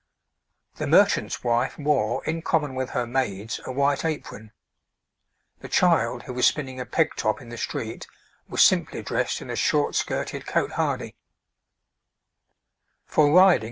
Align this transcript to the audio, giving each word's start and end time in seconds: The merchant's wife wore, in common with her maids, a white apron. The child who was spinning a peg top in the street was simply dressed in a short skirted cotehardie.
The 0.77 0.87
merchant's 0.87 1.43
wife 1.43 1.77
wore, 1.77 2.25
in 2.25 2.41
common 2.41 2.73
with 2.73 2.89
her 2.89 3.05
maids, 3.05 3.59
a 3.65 3.71
white 3.71 4.03
apron. 4.03 4.51
The 5.59 5.67
child 5.69 6.23
who 6.23 6.33
was 6.33 6.47
spinning 6.47 6.79
a 6.79 6.87
peg 6.87 7.11
top 7.15 7.39
in 7.39 7.49
the 7.49 7.55
street 7.59 8.07
was 8.49 8.63
simply 8.63 9.03
dressed 9.03 9.43
in 9.43 9.51
a 9.51 9.55
short 9.55 9.93
skirted 9.93 10.47
cotehardie. 10.47 11.13